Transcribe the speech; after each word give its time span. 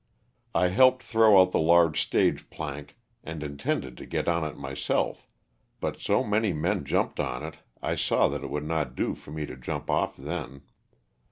I 0.55 0.69
helped 0.69 1.03
throw 1.03 1.39
out 1.39 1.51
the 1.51 1.59
large 1.59 2.01
stage 2.01 2.49
plank 2.49 2.97
and 3.23 3.43
intended 3.43 3.97
to 3.97 4.07
get 4.07 4.27
on 4.27 4.43
it 4.43 4.57
myself, 4.57 5.27
but 5.79 5.99
so 5.99 6.23
many 6.23 6.53
men 6.53 6.85
jumped 6.85 7.19
on 7.19 7.43
it 7.43 7.57
I 7.83 7.93
saw 7.93 8.27
that 8.29 8.43
it 8.43 8.49
would 8.49 8.65
not 8.65 8.95
do 8.95 9.13
for 9.13 9.29
me 9.29 9.45
to 9.45 9.55
jump 9.55 9.91
off 9.91 10.17
then. 10.17 10.63